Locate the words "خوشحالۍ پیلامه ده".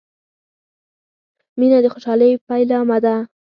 1.93-3.15